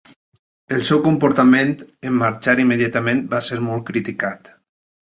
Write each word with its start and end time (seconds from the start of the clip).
El 0.77 0.81
seu 0.87 1.01
comportament 1.07 1.75
en 2.11 2.17
marxar 2.25 2.57
immediatament 2.67 3.25
va 3.37 3.45
ser 3.51 3.65
molt 3.71 3.89
criticat. 3.93 4.53